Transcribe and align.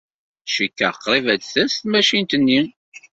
Cikkeɣ 0.53 0.93
qrib 1.03 1.25
ad 1.33 1.39
d-tas 1.41 1.73
tmacint-nni. 1.75 2.61